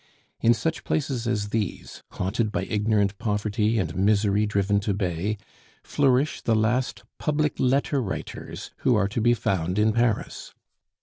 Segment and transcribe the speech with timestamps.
[0.39, 5.37] In such places as these, haunted by ignorant poverty and misery driven to bay,
[5.83, 10.55] flourish the last public letter writers who are to be found in Paris.